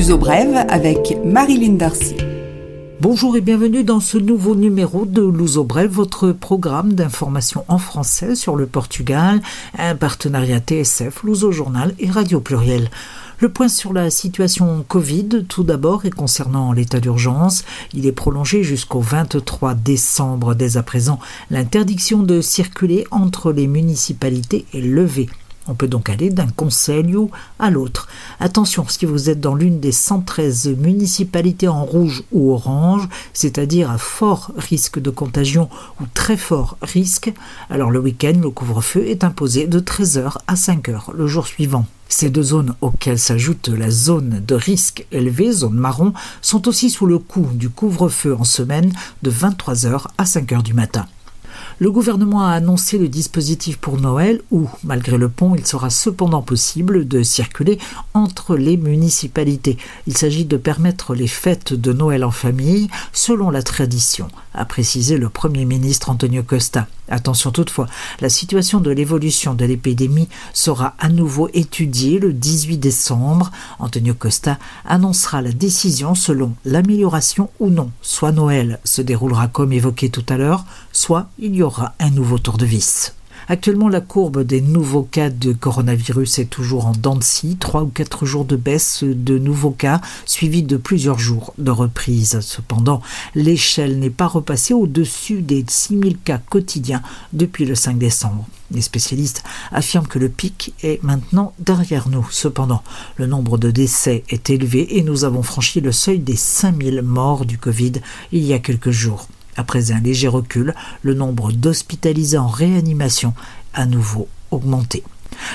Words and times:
L'Uso 0.00 0.16
Brève 0.16 0.64
avec 0.70 1.18
Marilyn 1.26 1.74
Darcy. 1.74 2.16
Bonjour 3.02 3.36
et 3.36 3.42
bienvenue 3.42 3.84
dans 3.84 4.00
ce 4.00 4.16
nouveau 4.16 4.54
numéro 4.54 5.04
de 5.04 5.20
Luso 5.20 5.62
Brève, 5.62 5.90
votre 5.90 6.32
programme 6.32 6.94
d'information 6.94 7.66
en 7.68 7.76
français 7.76 8.34
sur 8.34 8.56
le 8.56 8.64
Portugal, 8.64 9.42
un 9.76 9.94
partenariat 9.94 10.60
TSF, 10.60 11.22
Luso 11.22 11.52
Journal 11.52 11.94
et 11.98 12.10
Radio 12.10 12.40
Pluriel. 12.40 12.88
Le 13.40 13.50
point 13.50 13.68
sur 13.68 13.92
la 13.92 14.08
situation 14.08 14.86
Covid, 14.88 15.44
tout 15.46 15.64
d'abord, 15.64 16.06
et 16.06 16.10
concernant 16.10 16.72
l'état 16.72 16.98
d'urgence, 16.98 17.62
il 17.92 18.06
est 18.06 18.12
prolongé 18.12 18.62
jusqu'au 18.62 19.00
23 19.00 19.74
décembre. 19.74 20.54
Dès 20.54 20.78
à 20.78 20.82
présent, 20.82 21.18
l'interdiction 21.50 22.22
de 22.22 22.40
circuler 22.40 23.06
entre 23.10 23.52
les 23.52 23.66
municipalités 23.66 24.64
est 24.72 24.80
levée. 24.80 25.28
On 25.70 25.74
peut 25.74 25.86
donc 25.86 26.10
aller 26.10 26.30
d'un 26.30 26.48
conseil 26.48 27.00
à 27.60 27.70
l'autre. 27.70 28.08
Attention, 28.40 28.84
si 28.88 29.06
vous 29.06 29.30
êtes 29.30 29.40
dans 29.40 29.54
l'une 29.54 29.78
des 29.78 29.92
113 29.92 30.74
municipalités 30.76 31.68
en 31.68 31.84
rouge 31.84 32.24
ou 32.32 32.52
orange, 32.52 33.08
c'est-à-dire 33.32 33.88
à 33.88 33.96
fort 33.96 34.50
risque 34.56 34.98
de 34.98 35.10
contagion 35.10 35.70
ou 36.00 36.04
très 36.12 36.36
fort 36.36 36.76
risque, 36.82 37.32
alors 37.70 37.92
le 37.92 38.00
week-end, 38.00 38.32
le 38.42 38.50
couvre-feu 38.50 39.06
est 39.06 39.22
imposé 39.22 39.68
de 39.68 39.78
13h 39.78 40.38
à 40.48 40.54
5h 40.54 41.12
le 41.14 41.28
jour 41.28 41.46
suivant. 41.46 41.86
Ces 42.08 42.30
deux 42.30 42.42
zones 42.42 42.74
auxquelles 42.80 43.20
s'ajoute 43.20 43.68
la 43.68 43.90
zone 43.92 44.42
de 44.44 44.54
risque 44.56 45.06
élevé, 45.12 45.52
zone 45.52 45.74
marron, 45.74 46.12
sont 46.42 46.66
aussi 46.66 46.90
sous 46.90 47.06
le 47.06 47.20
coup 47.20 47.46
du 47.54 47.70
couvre-feu 47.70 48.34
en 48.34 48.42
semaine 48.42 48.92
de 49.22 49.30
23h 49.30 50.06
à 50.18 50.24
5h 50.24 50.64
du 50.64 50.74
matin. 50.74 51.06
Le 51.82 51.90
gouvernement 51.90 52.44
a 52.44 52.52
annoncé 52.52 52.98
le 52.98 53.08
dispositif 53.08 53.78
pour 53.78 53.98
Noël 53.98 54.42
où, 54.50 54.68
malgré 54.84 55.16
le 55.16 55.30
pont, 55.30 55.54
il 55.54 55.66
sera 55.66 55.88
cependant 55.88 56.42
possible 56.42 57.08
de 57.08 57.22
circuler 57.22 57.78
entre 58.12 58.54
les 58.54 58.76
municipalités. 58.76 59.78
Il 60.06 60.14
s'agit 60.14 60.44
de 60.44 60.58
permettre 60.58 61.14
les 61.14 61.26
fêtes 61.26 61.72
de 61.72 61.94
Noël 61.94 62.22
en 62.22 62.30
famille 62.30 62.90
selon 63.14 63.48
la 63.48 63.62
tradition, 63.62 64.28
a 64.52 64.66
précisé 64.66 65.16
le 65.16 65.30
Premier 65.30 65.64
ministre 65.64 66.10
Antonio 66.10 66.42
Costa. 66.42 66.86
Attention 67.10 67.50
toutefois, 67.50 67.86
la 68.20 68.28
situation 68.28 68.80
de 68.80 68.90
l'évolution 68.90 69.54
de 69.54 69.64
l'épidémie 69.64 70.28
sera 70.54 70.94
à 70.98 71.08
nouveau 71.08 71.48
étudiée 71.52 72.18
le 72.18 72.32
18 72.32 72.78
décembre. 72.78 73.50
Antonio 73.78 74.14
Costa 74.14 74.58
annoncera 74.84 75.42
la 75.42 75.52
décision 75.52 76.14
selon 76.14 76.54
l'amélioration 76.64 77.50
ou 77.58 77.70
non. 77.70 77.90
Soit 78.00 78.32
Noël 78.32 78.78
se 78.84 79.02
déroulera 79.02 79.48
comme 79.48 79.72
évoqué 79.72 80.08
tout 80.08 80.24
à 80.28 80.36
l'heure, 80.36 80.64
soit 80.92 81.28
il 81.38 81.54
y 81.54 81.62
aura 81.62 81.94
un 81.98 82.10
nouveau 82.10 82.38
tour 82.38 82.56
de 82.58 82.66
vis. 82.66 83.14
Actuellement, 83.52 83.88
la 83.88 84.00
courbe 84.00 84.44
des 84.44 84.60
nouveaux 84.60 85.02
cas 85.02 85.28
de 85.28 85.52
coronavirus 85.52 86.38
est 86.38 86.44
toujours 86.44 86.86
en 86.86 86.92
dents 86.92 87.16
de 87.16 87.24
scie, 87.24 87.56
3 87.58 87.82
ou 87.82 87.88
4 87.88 88.24
jours 88.24 88.44
de 88.44 88.54
baisse 88.54 89.02
de 89.02 89.38
nouveaux 89.38 89.72
cas, 89.72 90.00
suivis 90.24 90.62
de 90.62 90.76
plusieurs 90.76 91.18
jours 91.18 91.52
de 91.58 91.72
reprise. 91.72 92.38
Cependant, 92.42 93.02
l'échelle 93.34 93.98
n'est 93.98 94.08
pas 94.08 94.28
repassée 94.28 94.72
au-dessus 94.72 95.42
des 95.42 95.64
6000 95.66 96.18
cas 96.18 96.38
quotidiens 96.38 97.02
depuis 97.32 97.64
le 97.64 97.74
5 97.74 97.98
décembre. 97.98 98.46
Les 98.70 98.82
spécialistes 98.82 99.42
affirment 99.72 100.06
que 100.06 100.20
le 100.20 100.28
pic 100.28 100.72
est 100.84 101.02
maintenant 101.02 101.52
derrière 101.58 102.08
nous. 102.08 102.28
Cependant, 102.30 102.84
le 103.16 103.26
nombre 103.26 103.58
de 103.58 103.72
décès 103.72 104.22
est 104.28 104.48
élevé 104.50 104.96
et 104.96 105.02
nous 105.02 105.24
avons 105.24 105.42
franchi 105.42 105.80
le 105.80 105.90
seuil 105.90 106.20
des 106.20 106.36
5000 106.36 107.02
morts 107.02 107.44
du 107.44 107.58
Covid 107.58 107.94
il 108.30 108.44
y 108.44 108.52
a 108.52 108.60
quelques 108.60 108.92
jours. 108.92 109.26
Après 109.56 109.92
un 109.92 110.00
léger 110.00 110.28
recul, 110.28 110.74
le 111.02 111.14
nombre 111.14 111.52
d'hospitalisés 111.52 112.38
en 112.38 112.48
réanimation 112.48 113.34
a 113.74 113.86
nouveau 113.86 114.28
augmenté. 114.50 115.02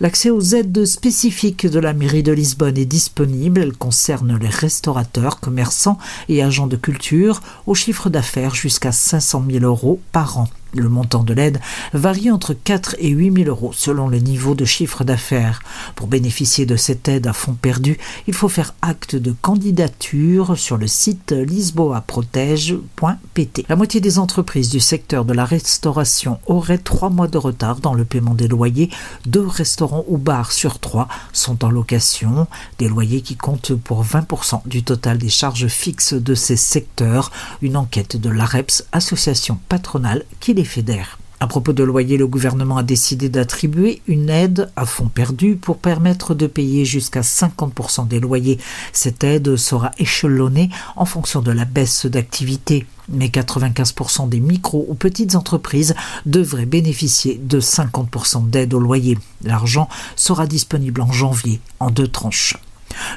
L'accès 0.00 0.30
aux 0.30 0.40
aides 0.40 0.84
spécifiques 0.84 1.66
de 1.66 1.78
la 1.78 1.92
mairie 1.92 2.22
de 2.22 2.32
Lisbonne 2.32 2.78
est 2.78 2.84
disponible. 2.84 3.60
Elle 3.60 3.76
concerne 3.76 4.38
les 4.38 4.48
restaurateurs, 4.48 5.40
commerçants 5.40 5.98
et 6.28 6.42
agents 6.42 6.66
de 6.66 6.76
culture 6.76 7.40
au 7.66 7.74
chiffre 7.74 8.10
d'affaires 8.10 8.54
jusqu'à 8.54 8.92
500 8.92 9.44
000 9.50 9.64
euros 9.64 10.00
par 10.12 10.38
an. 10.38 10.48
Le 10.74 10.88
montant 10.88 11.22
de 11.22 11.32
l'aide 11.32 11.60
varie 11.94 12.30
entre 12.30 12.52
4 12.52 12.96
et 12.98 13.08
8 13.08 13.44
000 13.44 13.48
euros 13.48 13.72
selon 13.72 14.08
le 14.08 14.18
niveau 14.18 14.54
de 14.54 14.66
chiffre 14.66 15.02
d'affaires. 15.02 15.62
Pour 15.96 16.08
bénéficier 16.08 16.66
de 16.66 16.76
cette 16.76 17.08
aide 17.08 17.26
à 17.26 17.32
fonds 17.32 17.54
perdu, 17.54 17.96
il 18.26 18.34
faut 18.34 18.50
faire 18.50 18.74
acte 18.82 19.16
de 19.16 19.32
candidature 19.32 20.58
sur 20.58 20.76
le 20.76 20.86
site 20.86 21.32
lisboaprotège.pt. 21.32 23.64
La 23.68 23.76
moitié 23.76 24.02
des 24.02 24.18
entreprises 24.18 24.68
du 24.68 24.80
secteur 24.80 25.24
de 25.24 25.32
la 25.32 25.46
restauration 25.46 26.38
auraient 26.46 26.76
trois 26.76 27.08
mois 27.08 27.28
de 27.28 27.38
retard 27.38 27.80
dans 27.80 27.94
le 27.94 28.04
paiement 28.04 28.34
des 28.34 28.48
loyers. 28.48 28.90
Deux 29.24 29.46
restaurants 29.46 30.04
ou 30.06 30.18
bars 30.18 30.52
sur 30.52 30.80
trois 30.80 31.08
sont 31.32 31.64
en 31.64 31.70
location, 31.70 32.46
des 32.78 32.88
loyers 32.88 33.22
qui 33.22 33.36
comptent 33.36 33.74
pour 33.74 34.04
20% 34.04 34.60
du 34.66 34.82
total 34.82 35.16
des 35.16 35.30
charges 35.30 35.68
fixes 35.68 36.12
de 36.12 36.34
ces 36.34 36.56
secteurs. 36.56 37.30
Une 37.62 37.78
enquête 37.78 38.16
de 38.16 38.28
l'AREPS, 38.28 38.84
association 38.92 39.58
patronale, 39.68 40.26
qui 40.40 40.57
fédère. 40.64 41.18
À 41.40 41.46
propos 41.46 41.72
de 41.72 41.84
loyer, 41.84 42.16
le 42.16 42.26
gouvernement 42.26 42.78
a 42.78 42.82
décidé 42.82 43.28
d'attribuer 43.28 44.02
une 44.08 44.28
aide 44.28 44.72
à 44.74 44.86
fonds 44.86 45.06
perdu 45.06 45.54
pour 45.54 45.78
permettre 45.78 46.34
de 46.34 46.48
payer 46.48 46.84
jusqu'à 46.84 47.20
50% 47.20 48.08
des 48.08 48.18
loyers. 48.18 48.58
Cette 48.92 49.22
aide 49.22 49.54
sera 49.54 49.92
échelonnée 49.98 50.68
en 50.96 51.04
fonction 51.04 51.40
de 51.40 51.52
la 51.52 51.64
baisse 51.64 52.06
d'activité. 52.06 52.86
Mais 53.08 53.28
95% 53.28 54.28
des 54.28 54.40
micro 54.40 54.84
ou 54.88 54.94
petites 54.94 55.36
entreprises 55.36 55.94
devraient 56.26 56.66
bénéficier 56.66 57.40
de 57.40 57.60
50% 57.60 58.50
d'aide 58.50 58.74
au 58.74 58.80
loyer. 58.80 59.16
L'argent 59.44 59.88
sera 60.16 60.46
disponible 60.46 61.00
en 61.00 61.12
janvier 61.12 61.60
en 61.78 61.90
deux 61.90 62.08
tranches. 62.08 62.56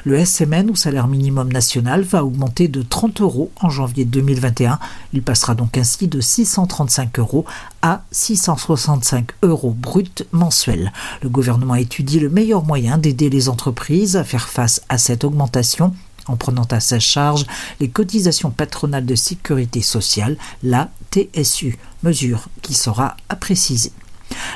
Le 0.04 0.24
SMN 0.24 0.68
ou 0.68 0.74
salaire 0.74 1.06
minimum 1.06 1.52
national 1.52 2.02
va 2.02 2.24
augmenter 2.24 2.66
de 2.66 2.82
30 2.82 3.20
euros 3.20 3.52
en 3.60 3.70
janvier 3.70 4.04
2021. 4.04 4.80
Il 5.12 5.22
passera 5.22 5.54
donc 5.54 5.78
ainsi 5.78 6.08
de 6.08 6.20
635 6.20 7.20
euros 7.20 7.44
à 7.82 8.02
665 8.10 9.30
euros 9.42 9.70
brut 9.70 10.26
mensuels. 10.32 10.92
Le 11.22 11.28
gouvernement 11.28 11.76
étudie 11.76 12.18
le 12.18 12.30
meilleur 12.30 12.64
moyen 12.64 12.98
d'aider 12.98 13.30
les 13.30 13.48
entreprises 13.48 14.16
à 14.16 14.24
faire 14.24 14.48
face 14.48 14.82
à 14.88 14.98
cette 14.98 15.22
augmentation 15.22 15.94
en 16.26 16.36
prenant 16.36 16.66
à 16.70 16.80
sa 16.80 16.98
charge 16.98 17.46
les 17.78 17.88
cotisations 17.88 18.50
patronales 18.50 19.06
de 19.06 19.14
sécurité 19.14 19.82
sociale, 19.82 20.36
la 20.64 20.90
TSU, 21.12 21.78
mesure 22.02 22.48
qui 22.62 22.74
sera 22.74 23.16
à 23.28 23.36
préciser. 23.36 23.92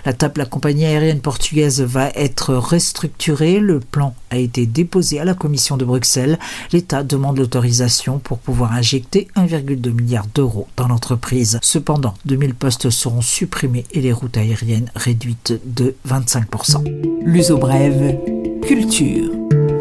La 0.04 0.12
table, 0.12 0.38
la 0.38 0.46
compagnie 0.46 0.84
aérienne 0.84 1.20
portugaise 1.20 1.80
va 1.80 2.10
être 2.14 2.54
restructurée. 2.54 3.60
Le 3.60 3.80
plan 3.80 4.14
a 4.30 4.36
été 4.36 4.66
déposé 4.66 5.20
à 5.20 5.24
la 5.24 5.34
Commission 5.34 5.76
de 5.76 5.84
Bruxelles. 5.84 6.38
L'État 6.72 7.02
demande 7.02 7.38
l'autorisation 7.38 8.18
pour 8.18 8.38
pouvoir 8.38 8.72
injecter 8.72 9.28
1,2 9.36 9.92
milliard 9.92 10.26
d'euros 10.34 10.68
dans 10.76 10.88
l'entreprise. 10.88 11.58
Cependant, 11.62 12.14
2000 12.24 12.54
postes 12.54 12.90
seront 12.90 13.22
supprimés 13.22 13.84
et 13.92 14.00
les 14.00 14.12
routes 14.12 14.36
aériennes 14.36 14.90
réduites 14.94 15.58
de 15.64 15.94
25%. 16.08 16.84
L'uso 17.24 17.58
brève, 17.58 18.16
culture. 18.62 19.30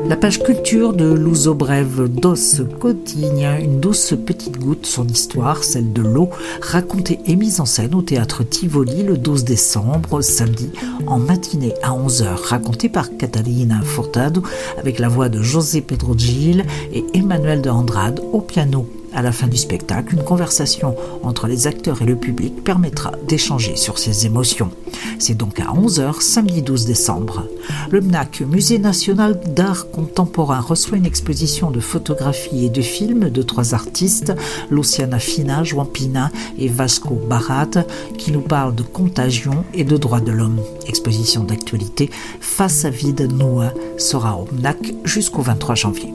La 0.08 0.16
page 0.16 0.44
culture 0.44 0.94
de 0.94 1.12
Luso 1.12 1.56
Brève 1.56 2.08
dos 2.08 2.36
Cotigna, 2.80 3.60
une 3.60 3.80
douce 3.80 4.14
petite 4.24 4.60
goutte, 4.60 4.86
son 4.86 5.08
histoire, 5.08 5.64
celle 5.64 5.94
de 5.94 6.04
l'eau, 6.04 6.30
racontée 6.62 7.20
et 7.26 7.36
mise 7.36 7.60
en 7.60 7.66
scène 7.66 7.96
au 7.96 8.04
théâtre 8.04 8.44
Tivoli 8.44 9.02
le 9.02 9.18
12 9.18 9.46
décembre, 9.46 10.22
samedi, 10.22 10.70
en 11.08 11.18
matinée 11.18 11.74
à 11.82 11.90
11h, 11.90 12.36
racontée 12.36 12.88
par 12.88 13.18
Catalina 13.18 13.82
Furtado 13.82 14.44
avec 14.78 15.00
la 15.00 15.10
voix 15.10 15.28
de 15.30 15.42
José 15.42 15.82
Pedro 15.82 16.16
Gil 16.16 16.66
et 16.94 17.04
Emmanuel 17.16 17.64
de 17.64 17.72
Andrade 17.72 18.22
au 18.32 18.42
piano. 18.42 18.88
À 19.16 19.22
la 19.22 19.32
fin 19.32 19.48
du 19.48 19.56
spectacle, 19.56 20.14
une 20.14 20.26
conversation 20.26 20.94
entre 21.24 21.48
les 21.48 21.68
acteurs 21.68 22.02
et 22.02 22.06
le 22.06 22.18
public 22.18 22.66
permettra 22.66 23.14
d'échanger 23.30 23.78
sur 23.78 23.98
ces 23.98 24.26
émotions. 24.26 24.72
C'est 25.20 25.36
donc 25.36 25.62
à 25.62 25.68
11h, 25.68 26.22
samedi 26.22 26.62
12 26.62 26.86
décembre. 26.86 27.48
Le 27.92 28.02
MNAC, 28.02 28.42
Musée 28.42 28.78
national 28.78 29.40
d'art 29.56 29.90
contemporain, 29.90 30.60
reçoit 30.60 30.98
une 30.98 31.06
exposition 31.06 31.72
de 31.72 31.80
photographies 31.80 32.66
et 32.66 32.70
de 32.70 32.82
films 32.82 33.30
de 33.30 33.42
trois 33.42 33.74
artistes, 33.74 34.34
Luciana 34.70 35.20
Fina, 35.20 35.64
Juan 35.64 35.88
Pina 35.88 36.30
et 36.60 36.68
Vasco 36.68 37.16
Barat, 37.30 37.86
qui 38.18 38.34
nous 38.34 38.42
parlent 38.42 38.76
de 38.76 38.84
contagion 38.84 39.64
et 39.74 39.86
de 39.86 39.96
droits 39.96 40.20
de 40.20 40.34
l'homme. 40.34 40.60
Exposition 40.88 41.46
d'actualité 41.46 42.10
face 42.42 42.84
à 42.84 42.90
vide 42.90 43.32
Noah 43.32 43.72
sera 43.98 44.36
au 44.36 44.46
MNAC 44.52 44.94
jusqu'au 45.06 45.42
23 45.42 45.76
janvier. 45.76 46.14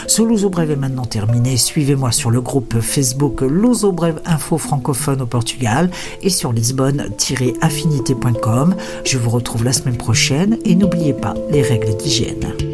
Ce 0.06 0.22
Luso 0.22 0.50
Brève 0.50 0.70
est 0.70 0.76
maintenant 0.76 1.04
terminé. 1.04 1.56
Suivez-moi 1.56 2.12
sur 2.12 2.30
le 2.30 2.40
groupe 2.40 2.80
Facebook 2.80 3.40
Luso 3.42 3.90
Brève 3.92 4.20
Info 4.24 4.56
francophone 4.58 5.22
au 5.22 5.26
Portugal 5.26 5.90
et 6.22 6.30
sur 6.30 6.52
lisbonne-affinité.com. 6.52 8.76
Je 9.04 9.18
vous 9.18 9.30
retrouve 9.30 9.64
la 9.64 9.72
semaine 9.72 9.96
prochaine 9.96 10.58
et 10.64 10.74
n'oubliez 10.74 11.14
pas 11.14 11.34
les 11.50 11.62
règles 11.62 11.96
d'hygiène. 11.96 12.69